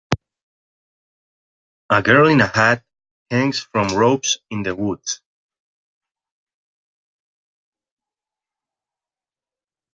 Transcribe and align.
A 1.91 2.01
girl 2.01 2.27
in 2.27 2.41
a 2.41 2.47
hat 2.47 2.83
hangs 3.29 3.59
from 3.59 3.95
ropes 3.95 4.39
in 4.49 4.63
the 4.63 4.73
woods. 4.75 5.21